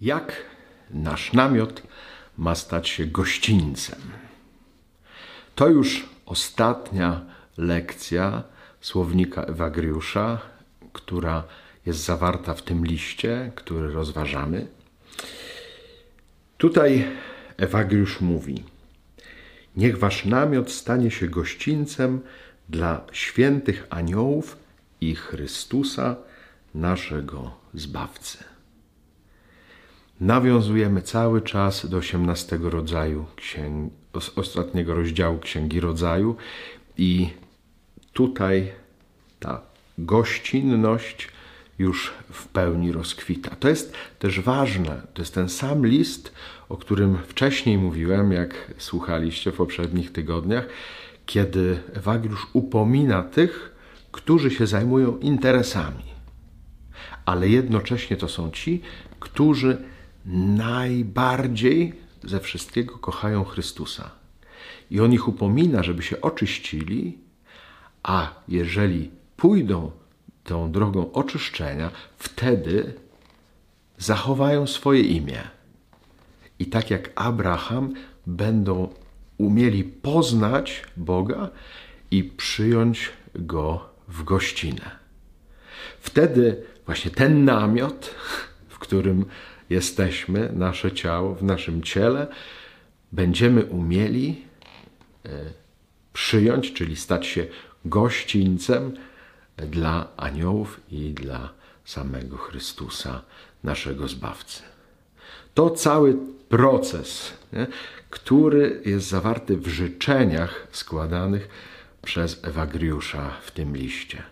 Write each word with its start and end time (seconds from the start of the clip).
Jak 0.00 0.32
nasz 0.90 1.32
namiot 1.32 1.82
ma 2.36 2.54
stać 2.54 2.88
się 2.88 3.06
gościńcem? 3.06 4.00
To 5.54 5.68
już 5.68 6.08
ostatnia 6.26 7.20
lekcja 7.56 8.42
słownika 8.80 9.42
Ewagriusza, 9.42 10.40
która 10.92 11.44
jest 11.86 12.04
zawarta 12.04 12.54
w 12.54 12.62
tym 12.62 12.86
liście, 12.86 13.52
który 13.54 13.92
rozważamy. 13.92 14.66
Tutaj 16.58 17.08
Ewagriusz 17.56 18.20
mówi: 18.20 18.64
Niech 19.76 19.98
wasz 19.98 20.24
namiot 20.24 20.70
stanie 20.70 21.10
się 21.10 21.28
gościńcem 21.28 22.20
dla 22.68 23.06
świętych 23.12 23.86
aniołów 23.90 24.56
i 25.00 25.14
Chrystusa, 25.14 26.16
naszego 26.74 27.50
Zbawcy. 27.74 28.57
Nawiązujemy 30.20 31.02
cały 31.02 31.42
czas 31.42 31.86
do 31.86 31.96
18 31.96 32.58
rodzaju 32.62 33.26
księg, 33.36 33.92
ostatniego 34.36 34.94
rozdziału 34.94 35.38
Księgi 35.38 35.80
Rodzaju 35.80 36.36
i 36.96 37.30
tutaj 38.12 38.72
ta 39.40 39.60
gościnność 39.98 41.28
już 41.78 42.12
w 42.30 42.46
pełni 42.48 42.92
rozkwita. 42.92 43.56
To 43.56 43.68
jest 43.68 43.94
też 44.18 44.40
ważne, 44.40 45.02
to 45.14 45.22
jest 45.22 45.34
ten 45.34 45.48
sam 45.48 45.86
list, 45.86 46.32
o 46.68 46.76
którym 46.76 47.18
wcześniej 47.28 47.78
mówiłem, 47.78 48.32
jak 48.32 48.72
słuchaliście 48.78 49.52
w 49.52 49.56
poprzednich 49.56 50.12
tygodniach, 50.12 50.66
kiedy 51.26 51.78
Ewagriusz 51.94 52.46
upomina 52.52 53.22
tych, 53.22 53.76
którzy 54.12 54.50
się 54.50 54.66
zajmują 54.66 55.18
interesami, 55.18 56.04
ale 57.24 57.48
jednocześnie 57.48 58.16
to 58.16 58.28
są 58.28 58.50
ci, 58.50 58.82
którzy 59.20 59.78
najbardziej 60.28 61.92
ze 62.24 62.40
wszystkiego 62.40 62.98
kochają 62.98 63.44
Chrystusa. 63.44 64.10
I 64.90 65.00
on 65.00 65.12
ich 65.12 65.28
upomina, 65.28 65.82
żeby 65.82 66.02
się 66.02 66.20
oczyścili, 66.20 67.18
a 68.02 68.34
jeżeli 68.48 69.10
pójdą 69.36 69.90
tą 70.44 70.72
drogą 70.72 71.12
oczyszczenia, 71.12 71.90
wtedy 72.18 72.94
zachowają 73.98 74.66
swoje 74.66 75.02
imię. 75.02 75.42
I 76.58 76.66
tak 76.66 76.90
jak 76.90 77.10
Abraham, 77.14 77.94
będą 78.26 78.88
umieli 79.38 79.84
poznać 79.84 80.82
Boga 80.96 81.50
i 82.10 82.24
przyjąć 82.24 83.10
go 83.34 83.88
w 84.08 84.24
gościnę. 84.24 84.90
Wtedy 86.00 86.62
właśnie 86.86 87.10
ten 87.10 87.44
namiot, 87.44 88.14
w 88.68 88.78
którym 88.78 89.24
jesteśmy, 89.70 90.52
nasze 90.52 90.92
ciało, 90.92 91.34
w 91.34 91.42
naszym 91.42 91.82
ciele, 91.82 92.26
będziemy 93.12 93.64
umieli 93.64 94.44
e, 95.24 95.28
przyjąć, 96.12 96.72
czyli 96.72 96.96
stać 96.96 97.26
się 97.26 97.46
gościńcem 97.84 98.96
dla 99.56 100.08
aniołów 100.16 100.80
i 100.90 101.10
dla 101.10 101.50
samego 101.84 102.36
Chrystusa, 102.36 103.22
naszego 103.64 104.08
Zbawcy. 104.08 104.62
To 105.54 105.70
cały 105.70 106.16
proces, 106.48 107.32
nie, 107.52 107.66
który 108.10 108.82
jest 108.84 109.08
zawarty 109.08 109.56
w 109.56 109.66
życzeniach 109.66 110.66
składanych 110.72 111.48
przez 112.02 112.44
Ewagriusza 112.44 113.30
w 113.42 113.50
tym 113.50 113.76
liście. 113.76 114.22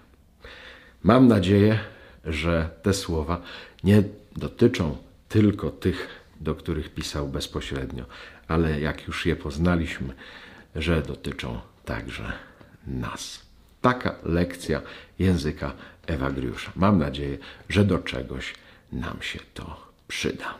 Mam 1.02 1.28
nadzieję, 1.28 1.78
że 2.24 2.70
te 2.82 2.94
słowa 2.94 3.42
nie 3.84 4.02
dotyczą 4.36 4.96
tylko 5.28 5.70
tych, 5.70 6.08
do 6.40 6.54
których 6.54 6.94
pisał 6.94 7.28
bezpośrednio, 7.28 8.04
ale 8.48 8.80
jak 8.80 9.06
już 9.06 9.26
je 9.26 9.36
poznaliśmy, 9.36 10.14
że 10.76 11.02
dotyczą 11.02 11.60
także 11.84 12.32
nas. 12.86 13.46
Taka 13.80 14.14
lekcja 14.24 14.82
języka 15.18 15.72
Ewagriusza. 16.06 16.72
Mam 16.76 16.98
nadzieję, 16.98 17.38
że 17.68 17.84
do 17.84 17.98
czegoś 17.98 18.54
nam 18.92 19.22
się 19.22 19.38
to 19.54 19.86
przyda. 20.08 20.54